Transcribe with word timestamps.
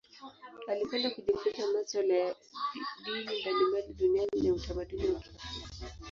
Alipenda 0.67 1.09
kujifunza 1.09 1.67
masuala 1.73 2.13
ya 2.13 2.35
dini 3.05 3.41
mbalimbali 3.41 3.93
duniani 3.93 4.47
na 4.47 4.53
utamaduni 4.53 5.07
wa 5.09 5.19
Kiafrika. 5.19 5.91